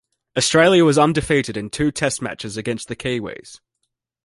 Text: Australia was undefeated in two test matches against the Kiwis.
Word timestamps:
Australia 0.35 0.83
was 0.83 0.97
undefeated 0.97 1.55
in 1.55 1.69
two 1.69 1.91
test 1.91 2.23
matches 2.23 2.57
against 2.57 2.87
the 2.87 2.95
Kiwis. 2.95 3.59